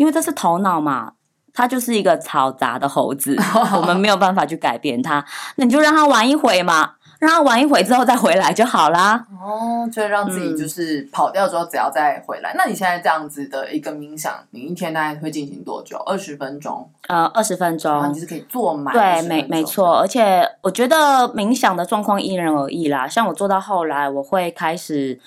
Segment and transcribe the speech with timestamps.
[0.00, 1.12] 因为这是头脑嘛，
[1.52, 3.36] 它就是一个嘈杂的猴子，
[3.76, 5.22] 我们没有办法去改变它。
[5.56, 9.26] 那你就让它玩一回嘛，让它玩一回之后再回来就好啦。
[9.42, 12.54] 哦，就让自己就是跑掉之后，只要再回来。
[12.56, 15.98] 那你现在这样子的一个冥想，你一天大概会进行多久？
[16.06, 16.90] 二十分钟？
[17.08, 18.18] 呃，二十分然后钟你。
[18.20, 18.94] 是可以做满。
[18.94, 19.62] 对，没没。
[19.64, 20.96] 错，而且我觉得
[21.34, 23.06] 冥想的状况因人而异啦。
[23.06, 25.20] 像我做到后来，我会开始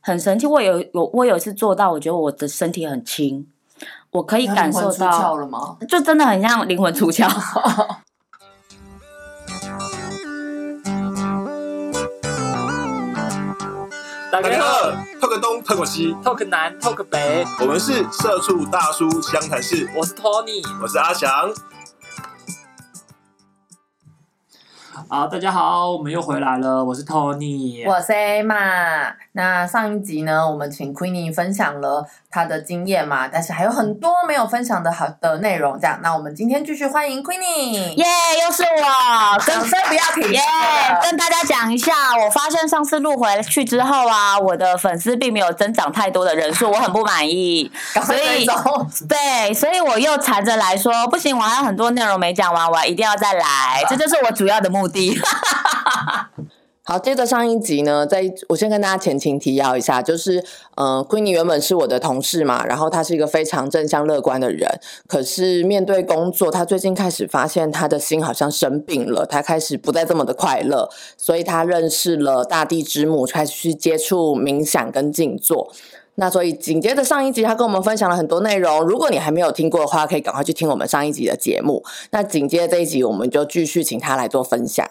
[0.00, 0.46] 很神奇。
[0.46, 3.46] 我有有我有一次做到，我觉得我的身体很轻，
[4.12, 5.76] 我可以感受到，了吗？
[5.88, 7.28] 就真的很像灵魂出窍。
[14.32, 14.90] 大家好，
[15.20, 20.60] 透个东，透个西，，talk 南，talk 北，我们是社畜大叔湘潭市，我是 Tony。
[20.82, 21.30] 我是阿翔。
[25.12, 27.84] 好，大家好，我们又回来了，我是 Tony。
[27.84, 29.12] 我是 Emma。
[29.32, 35.76] 那上一集呢，我们请 Queenie 分享了她的经验嘛，但是还有很多没有分享的好的内容。
[35.80, 37.92] 这样，那我们今天继续欢迎 Queenie。
[37.96, 38.06] 耶
[38.44, 40.40] 又是我，跟掌声不要停耶
[41.02, 41.92] 跟大家讲一下，
[42.24, 47.68] 我发现上次录回去之后啊，我的粉丝并没有增长太多的人数，我很不满意，
[48.06, 48.46] 所以。
[49.08, 54.99] 对，所以我又缠着来说，不行，我还有很多内容没讲完，我一定要再来，这就是我主要的目的。
[56.82, 60.42] 好，接着上一集呢，在我先跟大家前情提要一下，就是，
[60.76, 64.68] 呃，Queenie 原本是我的同事嘛，然后她是一个非常正向乐观的人，
[65.06, 75.72] 可是面对工作，她最近开始发现她的心好像生病了，她开始不再这么的快乐，所以她认识了大地之母，开始去接触冥想跟静坐。
[76.20, 78.82] 那所以紧接着上一集，他跟我们分享了很多内容。
[78.82, 81.82] 如果你还没有听过的话，可以赶快去听我们上一集的节目。
[82.10, 84.86] 那紧接着这一集，我们就继续请他来做分享。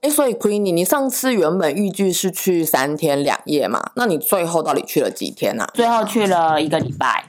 [0.00, 3.90] 哎，所以 Queenie，你上次原本预计是去三天两夜嘛？
[3.94, 7.26] 那你最后到底去了几天呢、最后去了一个礼拜，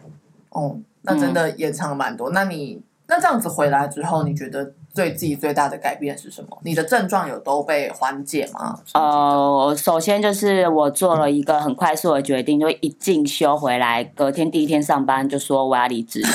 [0.51, 2.29] 哦，那真的延长蛮多。
[2.29, 6.57] 那你那这样子回来之后，你觉得对自己最大的改变是什么？
[6.63, 8.77] 你的症状有都被缓解吗？
[8.93, 16.21] 呃，首先就是我做了一个很快速的决定，就一进修回来，隔天第一天上班就说我要离职。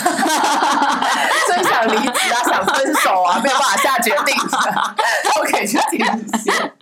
[1.48, 4.94] 真想离职啊，想分手啊，没有办法下决定啊，
[5.25, 6.72] 都可以去听一下。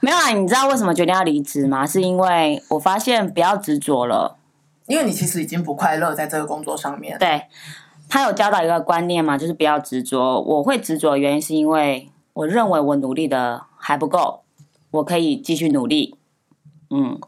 [0.00, 1.86] 没有啊，你知道为什么决定要离职吗？
[1.86, 4.36] 是因为我发现不要执着了。
[4.86, 7.16] 因为你其实已经不快乐在这个工作上面。
[7.18, 7.42] 对
[8.10, 10.40] 他有教导一个观念嘛，就是不要执着。
[10.40, 14.42] 我会执着的原因是因为我认为我努力的还不够，
[14.90, 16.16] 我可以继续努力。
[16.90, 17.20] 嗯，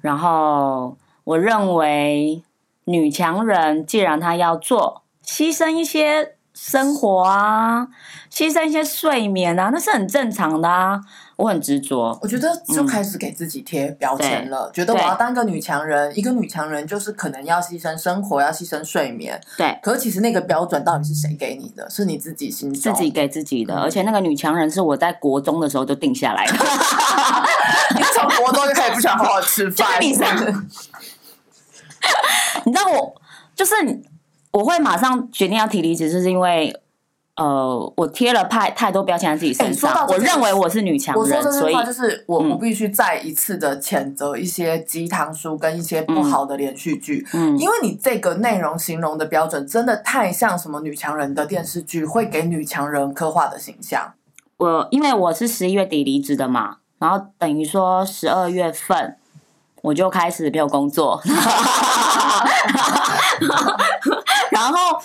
[0.00, 2.42] 然后我认为
[2.86, 7.86] 女强人既然她要做，牺牲一些生活啊，
[8.32, 10.98] 牺牲一些睡眠啊，那是很正常的啊。
[11.36, 19.38] 我很执着，我觉得就开始给自己贴标签了，觉得我要当个女强人，一个女强人就是可能要牺牲生活，要牺牲睡眠。
[19.58, 21.90] 对可是其实那个标准到底是谁给你的？
[21.90, 26.54] 是你自己心中自己给自己的，嗯而且那个女强人是我在国中的时候就定下来的。
[27.94, 30.16] 你从国中就开始不想好好吃饭， 就是你
[32.64, 33.14] 你知道我
[33.54, 33.74] 就是
[34.56, 36.74] 我会马上决定要提离职，就是因为
[37.34, 42.48] 呃，我贴了太太多标签在自己身上，我认为我是女强人，所以就是我，嗯。
[42.48, 47.58] 我必须再一次的谴责一些鸡汤书跟一些不好的连续剧，嗯。
[47.58, 54.14] 因为你这个内容形容的标准真的太像什么女强人的电视剧会给女强人刻画的形象。
[54.56, 59.18] 我因为我是十一月底离职的嘛，然后等于说十二月份
[59.82, 61.20] 我就开始没有工作，
[64.50, 64.98] 然后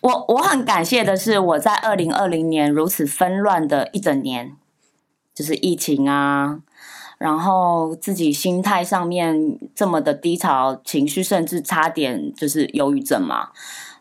[0.00, 4.56] 我我很感谢的是，我在二零二零年如此纷乱的一整年，
[5.34, 6.58] 就是疫情啊，
[7.18, 13.48] 然后自己心态上面这么的低潮，情绪甚至差点就是忧郁症嘛。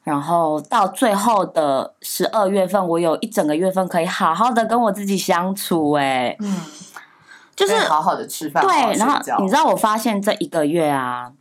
[0.03, 6.61] 然后到最后的十二月份，我有一整个月份可以好好的跟我自己相处、哎，嗯，
[7.53, 11.33] 就是好好的吃饭，对，然后你知道我发现这一个月啊，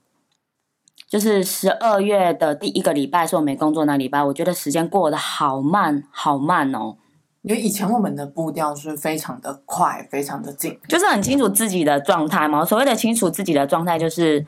[1.09, 6.97] 就是十二月的第一个礼拜是我没工作那礼拜，我觉得时间过得好慢，好慢哦，
[7.43, 12.65] 因为以前我们的步调是非常的快，非常的紧，就是很清楚自己的状态嘛。
[12.65, 14.45] 所谓的清楚自己的状态，就是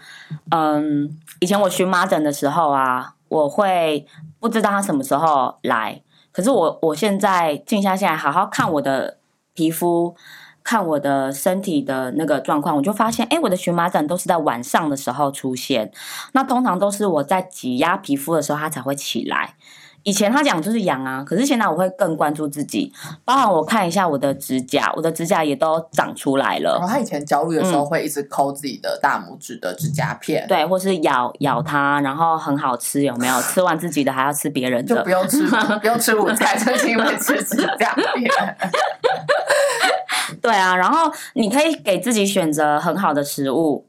[0.50, 1.08] 嗯，
[1.38, 4.05] 以前我荨麻疹的时候啊，我会
[4.40, 6.02] 不知道它什么时候来，
[6.32, 9.19] 可是我我现在静下心来，好好看我的
[9.55, 10.16] 皮肤。
[10.69, 15.91] 看我的身体的那个状况，我就发现，哎，我的荨麻疹都是在晚上的时候出现。
[16.32, 19.55] 那通常都是我在挤压皮肤的时候，它才会起来。
[20.03, 22.93] 以前他讲就是痒啊，可是现在我会更关注自己，
[23.25, 26.88] 包含我看一下我的指甲，我的指甲也都长出来了然后。
[26.88, 33.41] 他以前焦虑的时候会一直抠自己的大拇指的指甲片，对，或是咬咬它，然后很好吃，有没有？
[33.41, 35.47] 吃完自己的还要吃别人的就不，用吃
[35.81, 38.31] 不用吃午 餐，就是因为吃指甲片。
[40.48, 40.74] 对啊。
[40.74, 43.86] 然后你可以给自己选择很好的食物，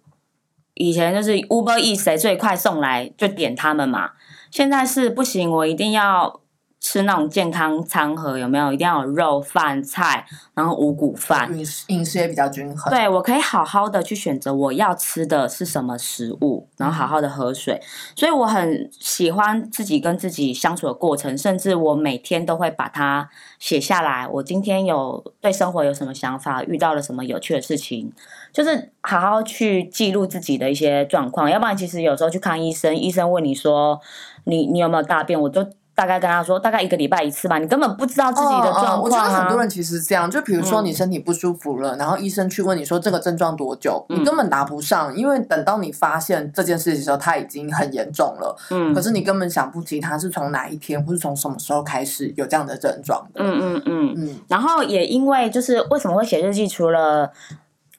[0.73, 4.11] 以前就是 Uber E 谁最快送来就点他们嘛，
[4.51, 6.38] 现在是不行，我一定要
[6.79, 8.71] 吃那种健康餐盒，有没有？
[8.71, 11.51] 一定要有肉饭菜，然后五谷饭。
[11.57, 12.89] 饮食饮食也比较均衡。
[12.89, 17.81] 对，我可以好好的去选择我要吃的是什么食物，然后好好的喝水。
[18.15, 23.29] 所以我很喜欢自己跟自己相处的过程，甚至我每天都会把它
[23.59, 24.27] 写下来。
[24.27, 28.11] 我今天有对生活有什么想法，遇到了什么有趣的事情，
[28.53, 31.49] 就是好好去记录自己的一些状况。
[31.49, 33.99] 要不然，其实有时候去看医生，医生问你说
[34.45, 35.67] 你你有没有大便，我就
[35.99, 39.29] 大概跟他说，大概一个礼拜一次吧，你根本不知道自己的状哦哦我觉得。
[39.29, 48.55] 很多人其实是这样，就比如说嗯你身体不舒服了，然后医生去问你说这个症状多久，嗯你根本答不上，因为等到你发现这件事情的时候，它已经很严重了。
[48.69, 53.43] 嗯可是你根本想不起它是从哪一天或是从什么时候开始有这样的症状的。
[53.43, 54.13] 嗯嗯嗯。
[54.15, 57.31] 嗯，然后也因为就是为什么会写日记，除了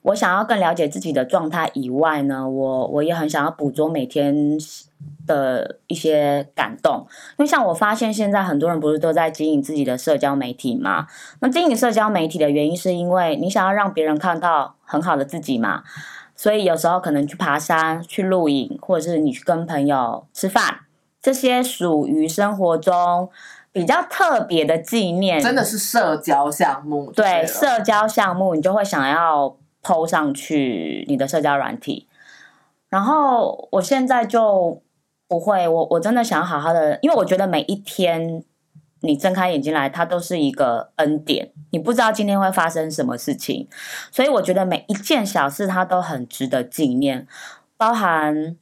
[0.01, 4.57] 我想要更了解自己的状态以外呢，我我也很想要捕捉每天
[5.31, 7.07] 的一些感动。
[7.37, 11.07] 因为像我发现现在很多人不是都在经营自己的社交媒体吗？
[11.39, 15.83] 那经营社交媒体的原因是因为你想要让别人看到很好的自己嘛。
[16.35, 20.79] 所以有时候可能去爬山、去露营，或者是你去跟朋友吃饭，
[21.21, 23.29] 这些属于生活中
[23.71, 27.11] 比较特别的纪念，真的是社交项目。
[27.11, 32.07] 对社交项目，你就会想要 PO 上去你的社交软体。
[32.89, 34.81] 然后我现在就
[35.31, 38.43] 不会，我我真的想好好的，因为我觉得每一天
[38.99, 43.69] 你睁开眼睛来，它都是一个恩典，你不知道今天会发生什么事情，
[44.11, 47.25] 所以我觉得每一件小事它都很值得纪念，
[47.77, 48.57] 包含。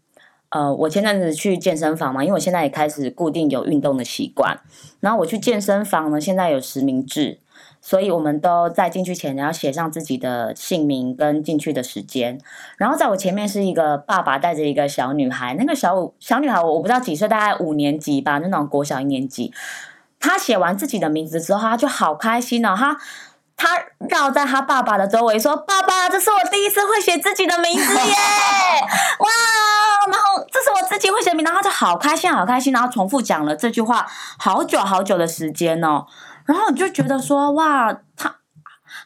[0.51, 4.59] 呃，我前阵子去健身房嘛，因为我现在也开始固定有运动的习惯。
[4.99, 7.39] 然后我去健身房呢，现在有实名制，
[7.81, 12.39] 所以我们都在进去前要写上自己的姓名跟进去的时间。
[12.77, 19.53] 然后在我前面是一个爸爸带着一个小女孩，那个小五小女孩我我不知道几岁，大概五年级吧，那种国小一年级。
[20.19, 22.97] 她写完自己的名字之后，她就好开心哦，她。
[23.61, 23.77] 他
[24.09, 28.15] 绕在她爸爸的周围说：“爸爸，这是我第一次会写自己的名字耶！
[29.19, 29.27] 哇！
[30.09, 36.05] 然后这是我自己会写名字，然后她就好开心，好开心，然后重复讲了这句话好久好久的时间哦。
[36.49, 38.35] 然后你就觉得说：哇，他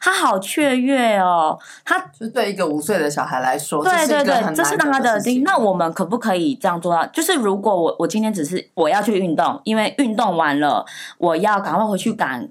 [0.00, 5.12] 他好雀跃哦，他就对一个五岁的小孩来说，对对对，很这是难他的经。
[5.12, 7.04] 得事情那我们可不可以这样做到？
[7.08, 10.86] 就是如果我我今天只是我要去运动，因为运动完了，
[11.18, 12.48] 我要赶快回去赶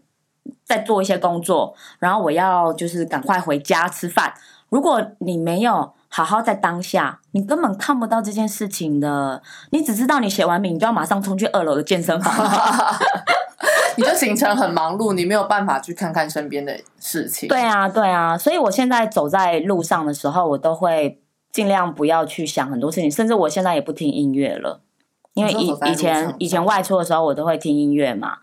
[0.64, 4.32] 再做一些工作，然后我要就是赶快回家吃饭。
[4.70, 9.42] 如果你没有好好在当下，你根本看不到这件事情的。
[9.72, 12.32] 你只知道你写完名，你就要马上冲去二楼的健身房。
[13.98, 17.50] 你就行程很忙碌，你没有办法去看看身边的事情。
[17.50, 24.82] 对啊，对啊，所以我现在走在路上的时候，我都会尽量不要去想很多事情，甚至我现在也不听音乐了，
[25.34, 28.38] 因为以以前以前外出的时候，我都会听音乐嘛。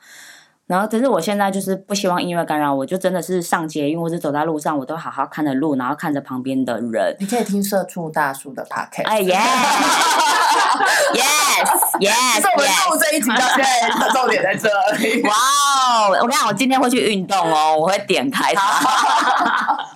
[0.66, 7.16] 然后，只是我现在就是不希望音乐干扰我，就真的是上街，因为我是走在路上，我都好好看着路，然后看着旁边的人。
[7.18, 9.02] 你可以听社畜大叔的 podcast。
[9.06, 9.36] 哎耶
[11.14, 15.22] yes yes 是我们这一集到现在的重点在这里。
[15.22, 16.08] 哇哦！
[16.20, 19.78] 我跟你讲，我今天会去运动哦，我会点开它。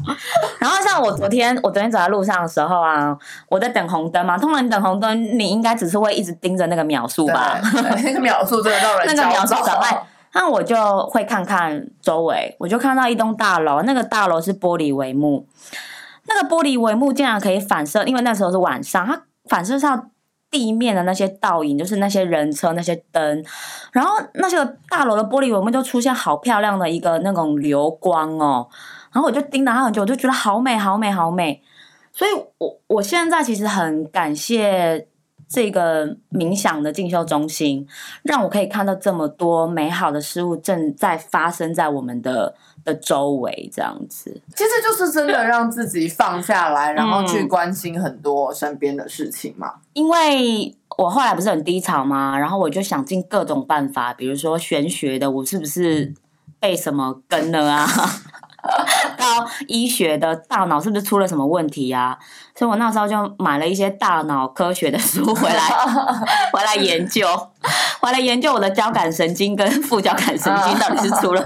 [0.59, 3.17] 然后像我昨天，我昨天走在路上的时候啊，
[3.49, 4.37] 我在等红灯嘛。
[4.39, 7.61] 通常你等红灯，你应该只是会一直盯着那个秒数吧？
[8.03, 10.07] 那个秒数真的让人那个秒数赶快。
[10.37, 15.47] 那我就会看看周围，我就看到一栋大楼，那个大楼是玻璃帷幕，
[16.27, 20.11] 那个玻璃帷幕竟然可以反射，因为那时候是晚上，它反射上
[20.55, 23.45] 地面的那些倒影，就是那些人车、那些灯，
[23.91, 24.57] 然后那些
[24.89, 28.69] 大楼的玻璃我们就出现好漂亮的一个那种流光哦，
[29.13, 31.61] 然后我就盯了他很久，我就觉得好美、好美、好美，
[32.13, 35.09] 所以我我现在其实很感谢。
[35.55, 37.87] 这个冥想的进修中心，
[38.25, 44.41] 让我可以看到这么多美好的事物正在发生在我们的的周围，这样子。
[44.57, 49.75] 其实就是真的让自己放下来，然后去嗯关心很多身边的事情嘛。
[49.93, 52.37] 因为我后来不是很低潮吗？
[52.37, 56.13] 然后我就想尽各种办法，比如说玄学的，我是不是
[56.59, 57.87] 被什么跟了啊？
[59.25, 62.19] 到医学的大脑是不是出了什么问题呀、
[62.55, 65.69] 所以我那时候就买了一些大脑科学的书回来，
[66.53, 67.27] 回来研究，
[68.01, 71.43] 回来研究我的交感神经跟副交感神经 到底是出了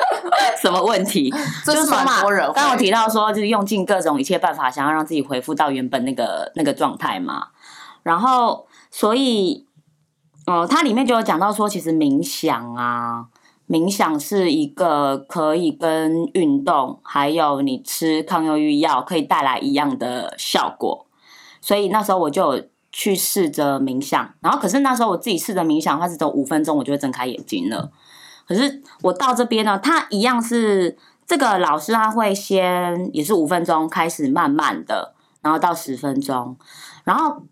[0.60, 1.32] 什么问题。
[1.64, 7.48] 这就是说嘛蛮多人，刚刚我提到说，就是用尽各种一切办法，想要让自己恢复到原本那个那个状态嘛。
[8.02, 9.66] 然后，所以，
[10.46, 13.24] 呃，它里面就有讲到说，其实冥想啊，
[13.68, 21.06] 冥想是一个可以跟运动还有你吃抗忧郁药可以带来一样的效果。
[21.60, 27.90] 所以那时候我就去试着冥想，然后可是那时候我自己试着冥想，它只走五分钟，我就会睁开眼睛了。
[28.46, 30.96] 可是我到这边呢，它一样是
[31.26, 36.56] 这个老师他会先也是五分钟开始慢慢的，然后到十分钟，
[37.02, 37.42] 然后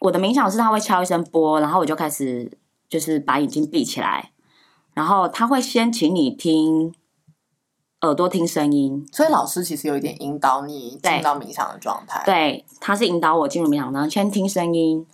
[0.00, 2.52] 我的冥想是他会敲一声波，然后我就开始
[2.90, 4.32] 就是把眼睛闭起来，
[4.96, 6.94] 然后他会先请你听
[8.00, 15.06] 耳朵听声音，所以老师其实有一点引导你对进到冥想的状态。，对，他是引导我进入冥想然后，先听声音。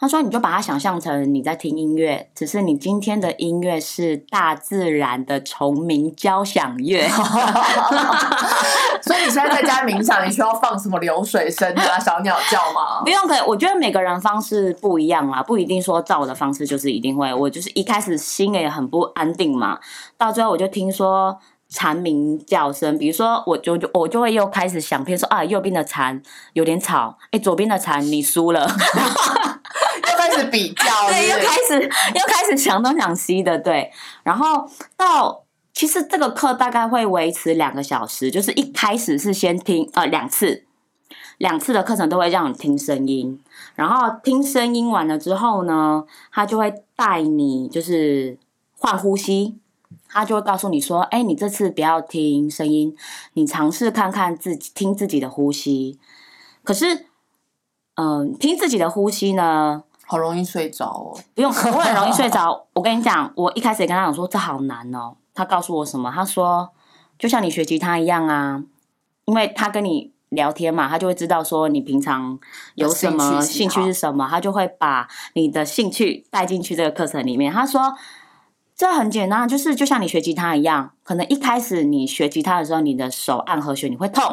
[0.00, 7.06] 他说：“你就把它想象成你在听音乐，只是你今天的音乐是大自然的虫鸣交响乐。
[9.02, 13.10] 所以你现在在家冥想，你需要放什么流水声啊、小鸟叫吗不？
[13.10, 17.34] 用可以，我觉得每个人方式不一样啦，不一定说照我的方式就是一定会。
[17.34, 19.78] 我就是一开始心也很不安定嘛，
[20.16, 21.38] 到最后我就听说
[21.68, 26.22] 蝉鸣叫声，比如说我就就我就会又开始想，比如说啊，右边的蝉
[26.54, 28.66] 有点吵，哎，左边的蝉你输了。
[30.30, 31.82] ”又开始比较，对，又开始
[32.14, 33.90] 又开始想东想西的，对。
[34.22, 35.44] 然后到
[35.74, 40.64] 其实这个课大概会维持两个小时，就是一开始是先听呃两次，
[41.38, 43.40] 两次的课程都会让你听声音，
[43.74, 48.38] 然后听声音完了之后呢，他就会带你就是
[48.78, 49.58] 换呼吸。
[50.12, 52.96] 他就会告诉你说：“哎，你这次不要听声音，
[53.34, 56.00] 你尝试看看自己听自己的呼吸。
[56.64, 57.06] 可是，
[57.94, 61.16] 嗯、听自己的呼吸呢，好容易睡着哦。
[61.36, 62.66] 不用，我很容易睡着。
[62.72, 65.14] 我跟你讲，我一开始也跟他讲说这好难哦。
[65.32, 66.10] 他告诉我什么？
[66.12, 66.70] 他说
[67.16, 68.60] 就像你学吉他一样啊，
[69.26, 72.36] 因为他跟你聊天嘛，他就会知道说你平常
[72.74, 77.52] 有什么有兴趣兴趣是什么，他就会把你的兴趣带进去这个课程里面。
[77.52, 77.94] 他说。
[78.76, 84.24] 这很简单，就是就像你学吉他一样，可能一开始你学吉他的时候，你的手按和弦你会痛，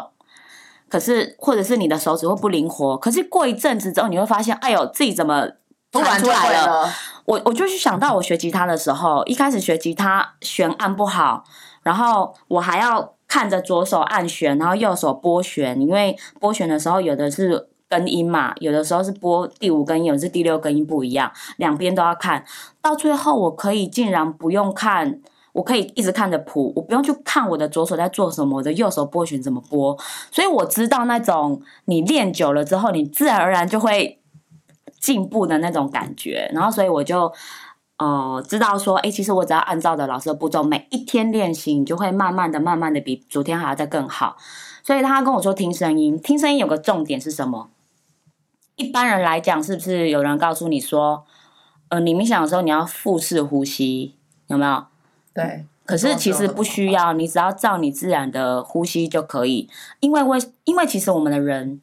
[0.88, 5.50] 可是或者是你的手指会不灵活，可是过一阵子之后，你会发现，哎呦，自己怎么
[5.92, 6.84] 突然出来了？
[6.84, 6.90] 了，
[7.26, 11.44] 我我就去想到我学吉他的时候，一开始学吉他弦按不好，
[11.84, 22.46] 然后我还要看着左手按弦，然后右手拨弦，因为拨弦的时候有的是根音嘛，有的时候是拨第五根音，有的是第六根音不一样，两边都要看。
[22.82, 25.22] 到最后，我可以竟然不用看。
[25.54, 29.98] 我可以一直看着谱，我不用去看我的左手在做什么，我的右手拨弦怎么拨，
[30.32, 34.20] 所以我知道那种你练久了之后，你自然而然就会
[35.08, 36.52] 进步的那种感觉。
[36.54, 37.32] 然后，所以我就
[37.98, 44.36] 呃知道说，哎，其实我只要按照着老师的步骤，每一天练习，你就会慢慢的、慢慢的比昨天还要再更好。
[44.84, 47.70] 所以他跟我说听声音，听声音有个重点是什么？
[48.76, 51.24] 一般人来讲，是不是有人告诉你说，
[51.88, 54.16] 呃，你冥想的时候你要腹式呼吸，
[54.48, 54.84] 有没有？
[55.34, 55.66] 对。
[55.86, 59.70] 可是其实不需要，你只要照你自然的呼吸就可以。
[60.02, 61.80] 因为为因为其实我们的人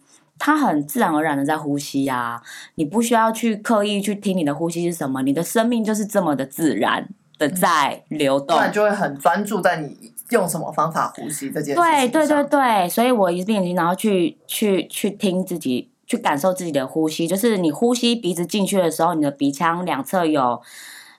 [0.47, 2.39] 他很自然而然的在呼吸啊，
[2.75, 7.09] 你不需要去刻意去听你的呼吸是什么，你的生命就是这么的自然
[7.39, 8.61] 的在流动。
[8.71, 17.27] 就会很专注在你用什么方法呼吸这件事情对对对对，所以我一闭眼睛，然后去去去听自己，去感受自己的呼吸。
[17.27, 20.61] 就是你呼吸鼻子进去的时候，你的鼻腔两侧有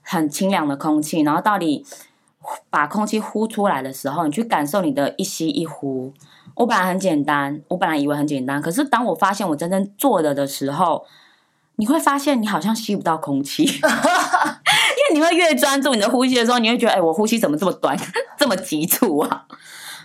[0.04, 1.84] 很清凉的空气，然后到底
[2.70, 6.14] 把空气呼出来的时候，你去感受你的一吸一呼。
[6.56, 11.06] 我本来很简单，我本来以为很简单，可是当我发现我真正做了的时候，
[11.76, 17.98] 你会发现你好像吸不到空气， 因为你会越专注你的呼吸的时候，你会觉得，哎、我呼吸怎么这么短，
[18.40, 19.46] 这么急促啊？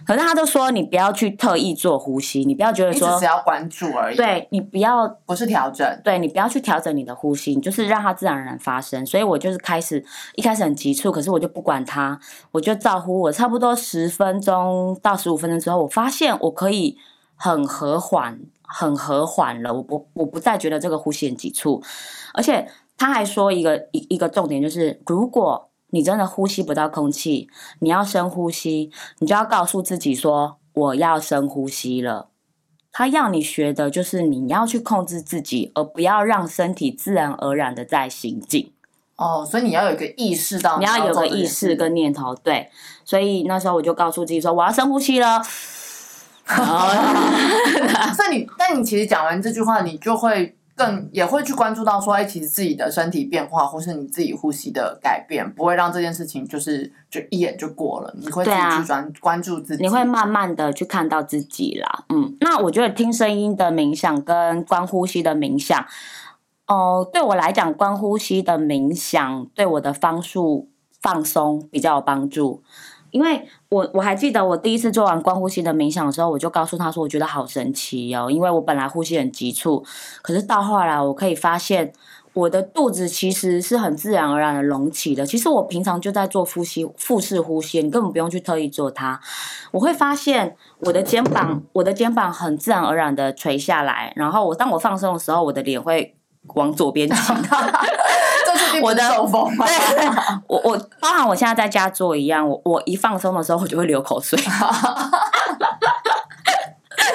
[0.06, 6.00] 可是他都说你不要去特意做呼吸，你不要觉得说只，要关注而已，，对你不要不是调整。
[6.02, 9.04] 对你不要去调整你的呼吸，你就是让它自然而然发生。
[9.04, 10.04] 所以我就是开始
[10.34, 12.18] 一开始很急促，可是我就不管它，
[12.52, 13.20] 我就照呼。
[13.20, 16.96] 我差不多十分钟到十五分钟之后，我发现我可以
[17.36, 19.72] 很和缓，很和缓了。
[19.74, 21.82] 我不我不再觉得这个呼吸很急促，
[22.34, 22.66] 而且
[22.96, 27.48] 他还说一个一一个重点就是，如果你真的呼吸不到空气，
[27.80, 32.28] 你要深呼吸，你就要告诉自己说我要深呼吸了。
[32.92, 38.72] 他要你学的就是你要去控制自己，而不要让身体自然而然的在行进。
[39.16, 42.68] 哦，所以你要有一个意识到你要有个意识跟念头，对。
[43.04, 45.42] 所以那时候我就告诉自己说，我要深呼吸了。
[46.50, 62.04] 所以你，但你其实讲完这句话，你就会更也会去关注到说，哎，其实自己的身体变化，或是你自己呼吸的改变，不会让这件事情就是就一眼就过了，你会自己去专、关注自己，你会慢慢的去看到自己啦。
[62.08, 65.84] 嗯，那我觉得听声音的冥想跟观呼吸的冥想，
[66.66, 70.70] 哦、对我来讲，观呼吸的冥想对我的方术
[71.02, 72.62] 放松比较有帮助。
[73.10, 79.84] 因为我我还记得我第一次做完观呼吸的冥想的时候，我就告诉他说，我觉得好神奇哦，因为我本来呼吸很急促，
[80.22, 81.92] 可是到后来我可以发现。
[82.32, 85.26] 我的肚子其实是很自然而然的隆起的。
[85.26, 89.20] 其实我平常就在做呼吸腹式呼吸，你根本不用去特意做它。
[89.72, 96.14] 我会发现我的肩膀，我的肩膀很自然而然的垂下来，然后我当我放松的时候，我的脸会
[96.54, 97.36] 往左边倾。
[98.82, 99.22] 我的
[100.46, 104.38] 我我包含我现在在家做一样，我我一放松的时候，我就会流口水。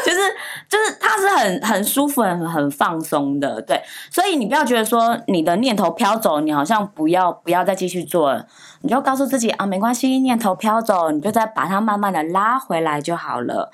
[0.03, 0.19] 就是
[0.67, 3.81] 就是，它是很很舒服、很很放松的，对。
[4.11, 8.45] 所以你不要觉得说你的念头飘走，你好像不要不要再继续做了，
[8.81, 13.71] 你就告诉自己啊，没关系，念头飘走，你就再把它慢慢的拉回来就好了。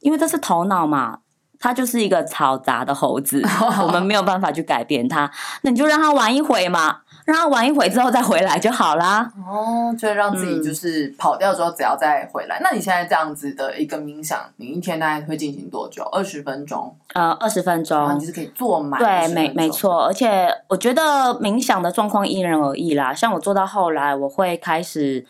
[0.00, 1.18] 因为这是头脑嘛，
[1.60, 3.42] 它就是一个嘈杂的猴子，
[3.82, 5.30] 我们没有办法去改变它，
[5.62, 9.30] 那你就让它玩一会嘛，让它玩一会之后再回来就好啦。
[9.46, 12.58] 哦，就让自己嗯就是跑掉之后，只要再回来。
[12.62, 16.02] 那你现在这样子的一个冥想，你一天大概会进行多久？
[16.04, 18.24] 二十分钟，呃，二十分钟你。
[18.24, 18.98] 是可以做满。
[18.98, 19.68] 对，没没。
[19.68, 21.02] 错，而且我觉得
[21.40, 23.12] 冥想的状况因人而异啦。
[23.12, 25.26] 像我做到后来，我会开始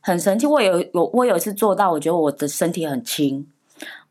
[0.00, 0.46] 很神奇。
[0.46, 3.46] 我有有我有一次做到，我觉得我的身体很轻，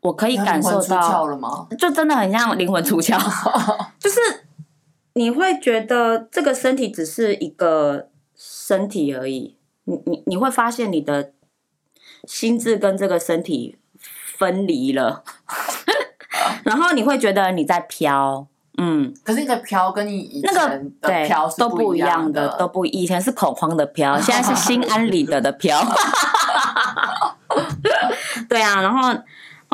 [0.00, 1.66] 我可以感受到，了吗？
[1.78, 3.18] 就真的很像灵魂出窍，
[3.98, 4.18] 就是
[5.14, 11.32] 你会觉得这个身体只是一个身体而已，你你你会发现你的
[12.26, 13.78] 心智跟这个身体
[14.36, 15.22] 分离了，
[16.64, 19.14] 然后你会觉得你在飘，嗯。
[19.22, 25.80] 可是你的飘跟你以那个前的对飘是都不一一样的，的，都不以前是恐慌的飘，现在是心安理得的飘。
[28.48, 29.14] 对啊，然后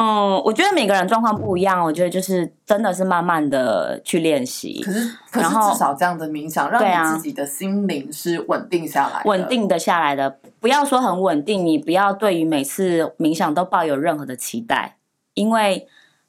[0.03, 4.99] 嗯，我觉得每个人状况不一样，我觉得就是真的是慢慢的去练习可，是
[5.31, 9.47] 可是然后至少这样的冥想，让你自己的心灵是稳定下来的，稳。
[9.47, 10.39] 定的下来的。
[10.59, 14.97] 不要说很稳定，你不要对于每次冥想都抱有任何的期待，
[15.35, 15.87] 因为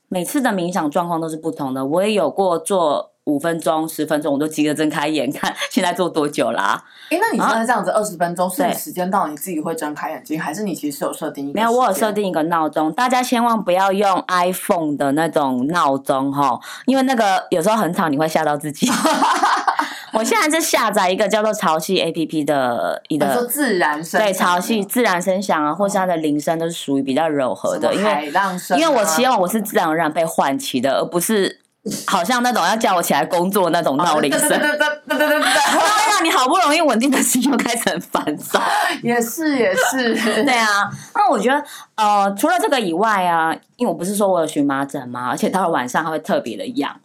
[0.09, 1.85] 每次的冥想状况都是不同的。
[1.85, 11.55] 我也有过做五分钟、十分钟，我都急着睁开眼看 现在做多久啦、哎，那你现在这样子二十分钟，是时间到你自己会睁开眼睛，还是你其实有设定一个？
[11.55, 12.11] 没有，我有设。
[12.11, 18.91] 定一个闹钟，大家千万不要用 iPhone 的那种闹钟哈，因为那个有时候很吵，你会吓到自己。
[20.11, 31.60] 我现在是下载一个叫做潮汐 APP 的一个，自然声，对潮汐自然声响啊，或是它的铃声都是属于比较柔和的，因为海浪声啊，因为我希望我是自然而然被唤起的，而不是
[32.05, 38.61] 好像那种要叫我起来工作那种闹铃声，对呀，你好不容易稳定的心又开始很烦躁，
[39.01, 40.13] 也是也是，
[40.45, 40.91] 对啊。
[41.15, 41.63] 那我觉得，
[41.95, 46.95] 呃，除了这个以外啊，因为我不是说我有荨麻疹嘛，而且到了晚上还会特别的痒，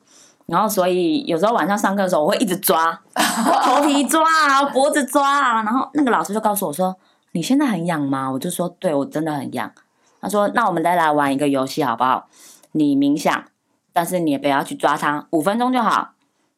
[0.45, 3.01] 然后所以有时候晚上上课的时候我会一直抓
[3.65, 6.95] 头皮抓啊，脖子抓啊，然后那个老师就告诉我说
[7.33, 9.73] ：“你现在很痒吗？”我就说：“对，我真的很痒。”
[10.21, 12.29] 他说：“那我们再来玩一个游戏好不好？
[12.73, 13.45] 你冥想，
[13.97, 16.11] 但是你也不要去抓它，五分钟就好。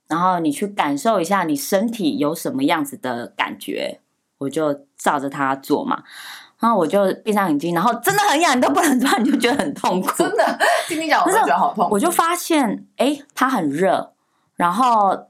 [0.08, 4.00] 然后你去感受一下你身体有什么样子的感觉。”
[4.38, 6.02] 我就照着它做嘛。
[6.58, 10.08] 然后我就闭上眼睛，然后真的很痒，你都不能抓，你就觉得很痛苦。
[10.16, 11.94] 真的 听你讲，我都觉得好痛苦。
[11.94, 14.12] 我就发现，哎，它很热，
[14.56, 15.28] 然后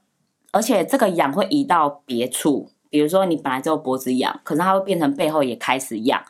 [0.52, 6.22] 而且这个痒会移到别处，比如说你本来只有脖子痒，可是它会变成背后也开始痒，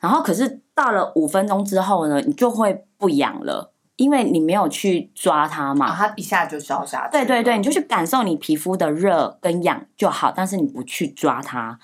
[0.00, 5.86] 然后可是到了五分钟之后呢，你就会不痒了，因为你没有去抓它嘛。
[5.86, 7.12] 啊，它一下就消下去。
[7.12, 11.78] 对对对，你就去感受你皮肤的热跟痒就好，但是你不去抓它。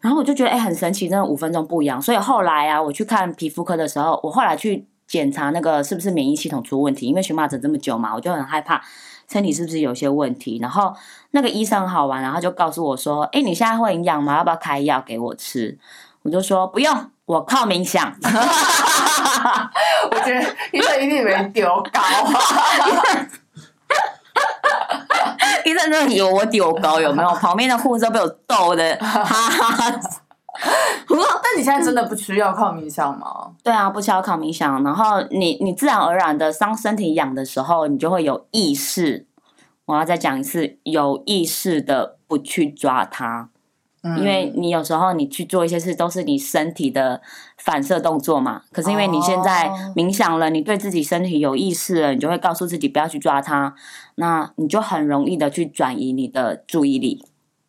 [0.00, 2.02] 然后我就觉得哎、很神奇，真的五分钟不痒。
[2.02, 8.82] 所以后来啊，我去看皮肤科的时候，我后来去检查那个是不是免疫系统出问题，因为荨麻疹这么久嘛，我就很害怕
[9.30, 10.58] 身体是不是有些问题。
[10.60, 10.92] 然后
[11.30, 14.38] 那个医生很好玩，然后就告诉我说：“哎，你现在会很痒吗？
[14.38, 15.78] 要不要开药给我吃？”
[16.24, 18.12] 我就说不用，我靠冥想。
[20.10, 20.40] 我觉得
[20.72, 22.08] 医生一定以为你丢高啊。
[25.64, 27.30] 医生真的以为我丢高有没有？
[27.34, 29.92] 旁边的护士都被我逗的哈哈。
[31.08, 33.52] 但你现在真的不需要靠冥想吗？
[33.62, 39.26] 对啊，不需要靠冥想，然后你你自然而然的，伤身体痒的时候，你就会有意识。
[39.86, 43.48] 我要再讲一次，有意识的不去抓它。
[44.02, 47.20] 嗯因为你有时候你去做一些事，都是你身体的
[47.58, 48.62] 反射动作嘛。
[48.72, 53.74] 可是因为你现在哦冥想了，你对自己身体有意识了，你就会告诉自己不要去抓它，
[54.16, 57.24] 那你就很容易的去转移你的注意力。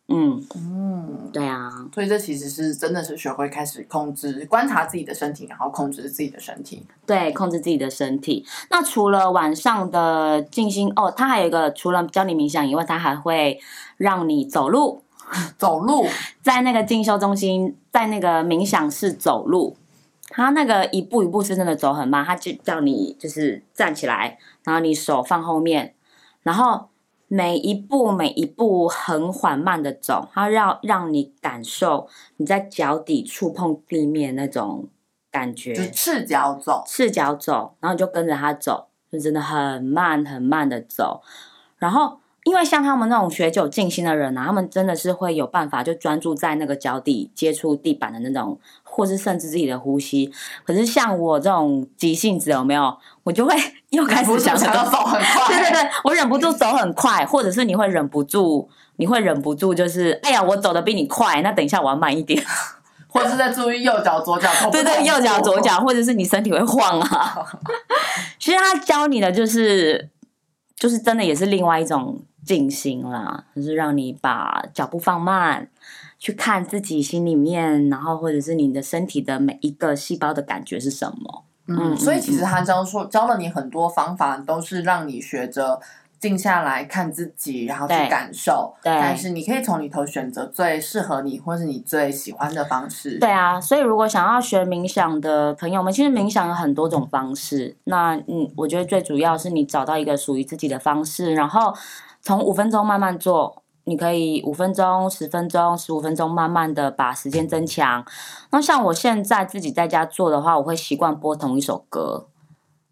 [0.08, 6.84] 嗯，嗯，对啊，所以这其实是真的是学会开始控制、观察自己的身体，然后控制自己的身体。
[7.06, 8.44] 对，控制自己的身体。
[8.70, 13.58] 那除了晚上的静心哦，它还有一个，除了教你冥想以外，它还会
[13.96, 15.03] 让你走路。
[15.58, 16.06] 走路，
[16.42, 19.76] 在那个进修中心，在那个冥想室走路，
[20.28, 25.94] 他那个一步一步是真的走很慢，他就叫你就是站起来，然后你手放后面，
[26.42, 26.88] 然后
[27.28, 34.88] 每一步每一步很缓慢的走，他要让你感受你在脚底触碰地面那种
[35.30, 36.84] 感觉，就赤脚走。
[36.86, 41.22] 赤脚走，然后你就跟着他走，就真的很慢很慢的走。
[41.78, 50.30] 然后，因为像他们那种学久静心的人啊，他们真的是会有办法就专注在那个脚底接触地板的那种，或是甚至自己的呼吸。
[50.64, 52.96] 可是像我这种急性子，有没有？
[53.22, 53.54] 我就会
[53.90, 62.44] 又开始想想要走很快，对对对，我忍不住走很快，或者是你会忍不住，你会忍不住就是，哎呀，我走的比你快，那等一下我要慢一点。
[63.08, 67.46] 或者是在注意右脚、左脚对对，右脚、左脚，或者是你身体会晃啊。
[68.40, 70.10] 其实他教你的就是，
[70.76, 75.68] 就是真的也是另外一种静心啦，就是让你把脚步放慢，
[76.18, 81.44] 去看自己心里面，然后或者是你的身体的每一个细胞的感觉是什么。
[81.66, 85.80] 嗯，所以其实他教说教了你很多方法，都是让你学着
[86.20, 88.74] 静下来看自己，然后去感受。
[88.82, 93.18] 对但是你可以从里头选择最适合你，或是你最喜欢的方式。
[93.18, 97.76] 对啊，所以如果想要学冥想的朋友们，其实冥想有很多种方式。
[97.84, 101.74] 那嗯，我觉得最主要是你找到一个属于自己的方式，然后
[102.24, 103.62] 从五分钟慢慢做。
[103.86, 108.02] 你可以五分钟、十分钟、十五分钟，慢慢的把时间增强。
[108.50, 112.28] 那像我现在自己在家做的话，我会习惯播同一首歌，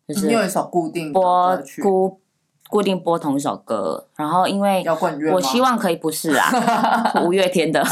[0.07, 2.21] 就是你有一首固定播曲，固
[2.69, 4.07] 固定播同一首歌。
[4.17, 4.85] 然后因为
[5.33, 6.51] 我希望可以不是啊，
[7.25, 7.83] 五月天的，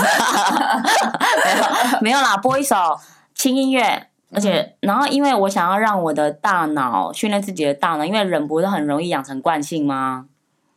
[2.03, 2.76] 没有没有啦，播一首
[3.35, 4.09] 轻音乐。
[4.31, 10.26] 而且，然后，因为我想要让我的大脑训练自己的大脑，因为人不是很容易养成惯性吗？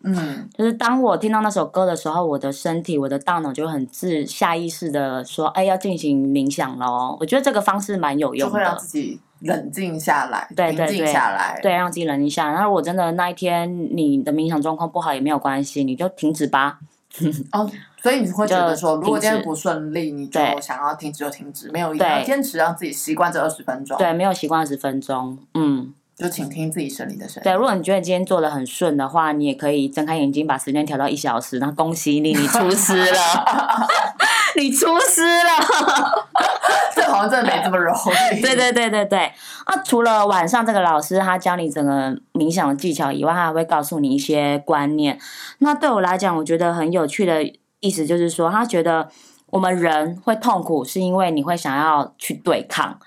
[0.06, 11.58] 嗯，就是当我听到那首歌的时候，我的身体、我的大脑就很自下意识的说：“哎，要进行冥想喽。”我觉得这个方式蛮有用就会让，自己冷静下来，对对对下来。
[11.64, 12.54] 对，让自己冷静下来。
[12.56, 16.80] 那如果真的那一天你的冥想状况不好也没有关系，你就停止吧。
[17.54, 17.70] 哦，
[18.02, 23.98] 所以你会觉得说，如果今天不顺利，你就想要停止就停止，没有一定要坚持让自己习惯这二十分钟。
[23.98, 25.94] 对，，没有习惯二十分钟，嗯。
[26.16, 27.44] 就请听自己生理的声音。
[27.44, 31.60] 对，如果你觉得今天做的很顺的话，你也可以睁开眼睛，把时间调到一小时。
[31.60, 33.88] 那恭喜你，你出师了，
[34.56, 36.24] 你出师了。
[36.96, 37.96] 这好像真的没这么容
[38.36, 38.40] 易。
[38.42, 39.20] 对对对对对。
[39.66, 45.20] 啊，除了晚上这个老师他教你整个冥想的技巧以外，他还会告诉你一些观念。
[45.60, 47.44] 那对我来讲，我觉得很有趣的
[47.80, 49.10] 意思就是说，他觉得
[49.48, 53.00] 我们人会痛苦，是因为你会想要去对抗。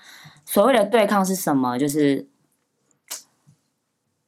[0.45, 1.77] 所谓的对抗是什么？
[1.77, 2.27] 就是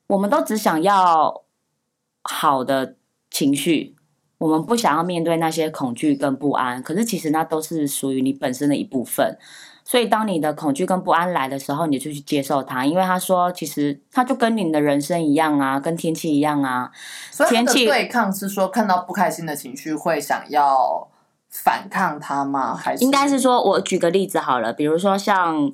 [0.09, 1.43] 我们都只想要
[2.23, 2.95] 好的
[3.31, 3.95] 情绪，
[4.39, 6.83] 我们不想要面对那些恐惧跟不安。
[6.83, 9.37] 可是其实那都是属于你本身的一部分。
[9.85, 16.91] 所以当你的恐惧跟不安来的时候，你就去接受它，因为他说，其实它就跟你的人生一样啊，跟天气一样啊。
[17.31, 21.07] 所以天气对抗是说，看到不开心的情绪会想要
[21.49, 22.75] 反抗它吗？
[22.75, 25.71] 还是应该是说，我举个例子好了，比如说像，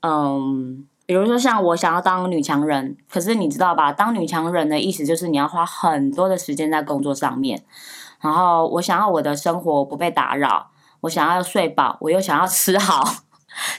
[0.00, 3.92] 嗯，比如说像我想要当女强人，可是你知道吧？
[3.92, 7.62] 当女强人的意思就是你要花很多的时间在工作上面，
[8.20, 10.70] 然后我想要我的生活不被打扰，
[11.02, 13.04] 我想要睡饱，我又想要吃好，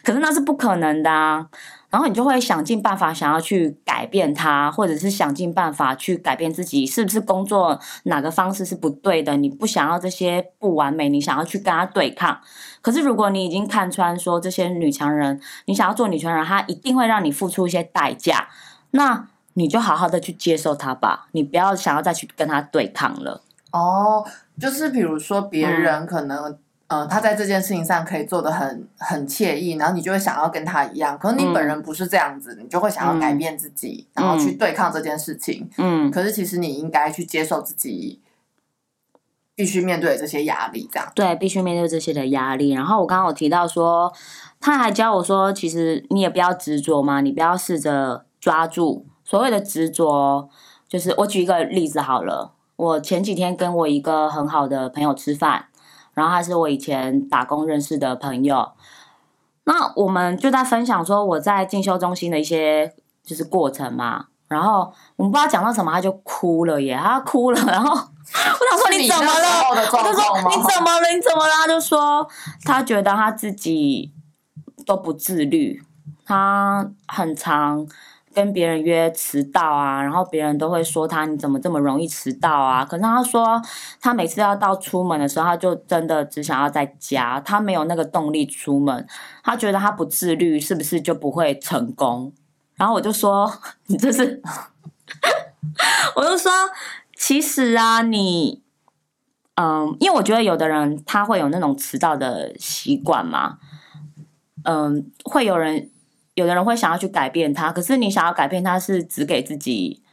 [0.04, 1.48] 可是那是不可能的啊。
[1.92, 9.38] 然后你就会想尽办法想要去改变它，或者是想尽办法去改变自己，是不是工作哪个方式是不对的？
[9.38, 12.42] 你不想要这些不完美，你想要去跟他对抗。
[12.82, 18.50] 可是如果你已经看穿说这些女强人，你想要做女强人，她一定会让你付出一些代价，
[18.92, 23.42] 那你就好好的去接受她吧，你不要想要再去跟她对抗了。
[23.72, 24.26] 哦，
[24.60, 26.58] 就是比如说别嗯人可能。
[26.88, 31.18] 呃，他在这件事情上可以做的很很惬意，然后你就会想要跟他一样。
[31.18, 35.68] 可是你本人不是这样子，你就会想要改变自己，然后去对抗这件事情。
[35.78, 38.22] 嗯，可是其实你应该去接受自己
[39.56, 41.12] 必须面对这些压力，这样。
[41.16, 42.72] 对，必须面对这些的压力。
[42.72, 44.14] 然后我刚刚有提到说，
[44.60, 50.50] 他还教我说，其实你也不要执着嘛，你不要试着抓住所谓的执着。
[50.88, 55.66] 就是我举一个例子好了，我前几天跟我一个很好的朋友吃饭，
[56.16, 58.72] 然后他是我以前打工认识的朋友。
[59.66, 69.86] 那我们就在分享说我在进修中心的一些就是过程嘛，然后我们不知道讲到什么，他就哭了耶，他哭了，然后我想说你你怎么了？
[69.90, 71.10] 状我就说你怎么了？
[71.10, 71.54] 你怎么了？
[71.62, 72.28] 他就说
[72.64, 74.14] 他觉得他自己
[74.86, 75.82] 都不自律，
[76.26, 77.88] 他很常
[78.36, 82.84] 跟别人约迟到啊，然后别人都会说他你怎么这么容易迟到啊？
[82.84, 83.62] 可是他说
[84.02, 89.08] 他每次要到出门的时候，他就真的只想要在家，他没有那个动力出门，
[89.44, 92.34] 他觉得他不自律，是不是就不会成功？
[92.76, 93.52] 然后我就说
[93.88, 94.42] 你这是，
[96.16, 96.52] 我就说
[97.16, 98.62] 其实啊，你。
[99.58, 103.58] 嗯，因为我觉得有的人他会有那种迟到的习惯嘛，
[104.64, 105.90] 嗯，会有人
[106.36, 110.04] 有的人会想要去改变他，可是你想要改变他是只给自己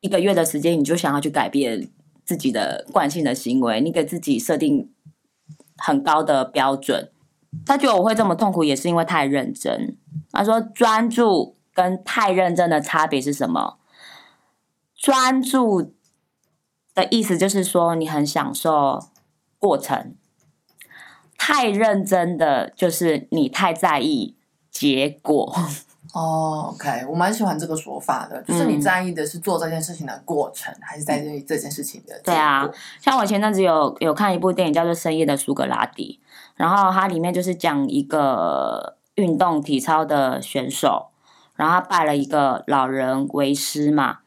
[0.00, 1.90] 一个月的时间，你就想要去改变
[2.24, 4.90] 自己的惯性的行为，你给自己设定
[5.76, 7.12] 很高的标准。
[7.64, 9.96] 他觉得我会这么痛苦，也是因为太认真。
[10.32, 13.78] 他说专注跟太认真的差别是什么？
[14.94, 15.94] 专注
[16.94, 18.98] 的意思就是说你很享受
[19.58, 20.14] 过程，
[21.36, 24.37] 太认真的就是你太在意
[24.70, 25.54] 结果。
[26.14, 32.18] 哦，OK，我蛮喜欢这个说法的，就是你嗯在意的是做这件事情的过程，还是在意这件事情的？
[32.24, 32.68] 对啊，
[33.00, 36.18] 像我前阵子有有看一部电影叫做《深夜的苏格拉底》，
[36.56, 41.08] 然后它里面就是讲一个运动体操的选手，
[41.56, 44.20] 然后他拜了一个老人为师嘛。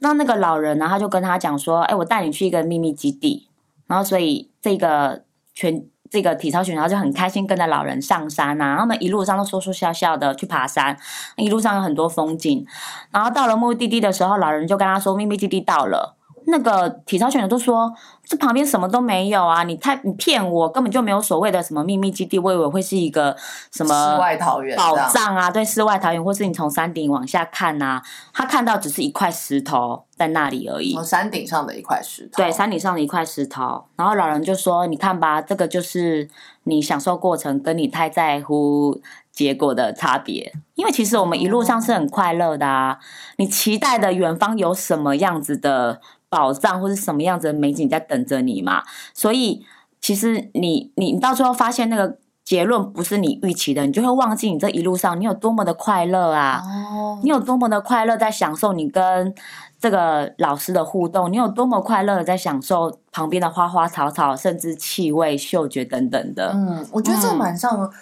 [0.00, 3.48] 那那个老人呢，他就跟他讲说：“哎，我带你去一个秘密基地。”
[3.86, 5.22] 然后所以这个
[5.54, 10.94] 全这个体操群，然后就很开心跟着老人上山呐，他们一路上都说说笑笑的去爬山，
[11.36, 12.66] 一路上有很多风景。
[13.10, 16.18] 然后到了目的地的时候，老人就跟他说：“秘密基地到了。”
[16.52, 17.90] 那个体操选手就说
[18.22, 19.62] ：“这旁边什么都没有啊！
[19.62, 23.34] 你太你骗我，根本就没有所谓的什么秘密基地，我以为会是一个
[23.72, 28.02] 什么世外桃源宝藏啊，对，世外桃源，或是你从山顶往下看啊，
[28.34, 30.94] 他看到只是一块石头在那里而已。
[30.94, 32.42] 哦山顶上的一块石头。
[32.42, 33.86] 对，山顶上的一块石头。
[33.96, 36.28] 然后老人就说：“你看吧，这个就是
[36.64, 39.00] 你享受过程跟你太在乎
[39.32, 40.52] 结果的差别。
[40.74, 42.98] 因为其实我们一路上是很快乐的啊，
[43.36, 46.00] 你期待的远方有什么样子的
[46.32, 48.82] 宝藏，或是什么样子的美景在等着你嘛。
[49.12, 49.62] 所以
[50.00, 56.62] 其实你你你到最后发现那个结论不是你预期的，你就会忘记你这一路上你有多么的快乐啊。
[56.64, 59.34] 哦，你有多么的快乐在享受你跟
[59.78, 66.52] 这个老师的互动，你有多么快乐的在享受旁边的花花草草，甚至气味、嗅觉等等的。
[66.54, 67.92] 嗯，我觉得这嗯蛮像。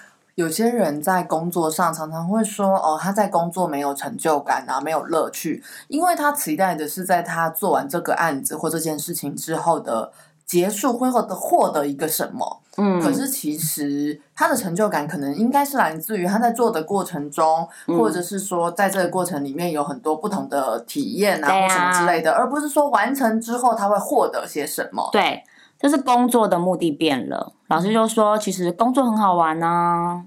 [0.40, 10.10] 有些人在工作上常常会说：“哦，他在工作没有成就感啊，没有乐趣，因为他期待的是在他做完这个案子或这件事情之后的
[10.46, 12.60] 结束会获得获得一个什么。
[12.78, 25.06] 嗯，可是其实他的成就感可能应该是来自于他在做的过程中，嗯或者是说在这个过程里面有很多不同的体验啊对啊或什么之类的，而不是说完成之后他会获得些什么。
[25.12, 25.42] 对，
[25.78, 27.52] 就是工作的目的变了。
[27.68, 30.24] 老师就说，其实工作很好玩呢、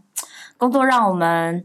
[0.64, 1.62] 工作让我们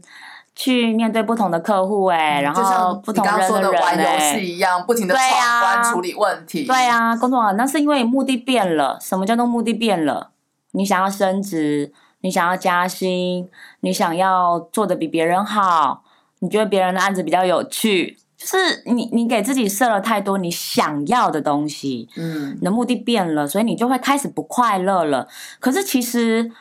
[0.53, 6.65] 去面对不同的客户、哎、然后不同的人、玩游哎戏一样，不停的对闯啊关处理问题。
[6.65, 8.97] 对啊，工作好，那是因为目的变了。
[8.99, 10.31] 什么叫做目的变了？
[10.71, 16.03] 你想要升职，你想要加薪，你想要做的比别人好，
[16.39, 25.29] 你觉得别人的案子比较有趣，就是你你给自己设了太多你想要的东西，嗯，你的目的变了，所以你就会开始不快乐了。
[25.61, 26.51] 可是其实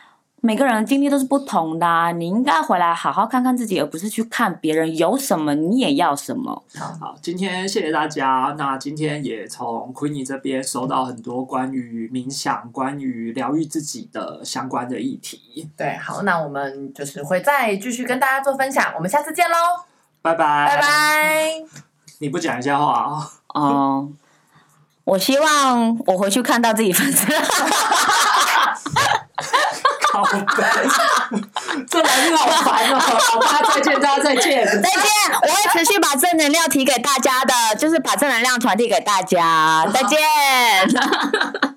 [0.40, 6.62] 每个人的经历都是不同的、啊，你应该回来好好看看自己，而不是去看别人有什么你也要什么。
[7.00, 8.54] 好，今天谢谢大家。
[8.56, 15.68] 那今天也从 Queenie 这边收到很多关于冥想、关于疗愈自己的相关的议题。
[15.76, 19.56] 对，好，那我们就是会再继续跟大家做分享，我们下次见喽，
[20.22, 20.80] 拜拜，拜。
[20.80, 21.50] 拜。
[22.20, 22.92] 你不讲一下话
[23.48, 23.60] 啊？
[23.60, 24.08] 哦、
[25.04, 27.26] 我希望我回去看到自己粉丝。
[30.24, 30.64] 靠背，
[31.88, 32.98] 这男人好烦哦！
[32.98, 34.64] 好，大家再见，大家再见。
[34.82, 35.02] 再见！
[35.42, 39.86] 我会持续把正能量提给大家的，就是把正能量传递给大家。
[39.92, 40.18] 再见。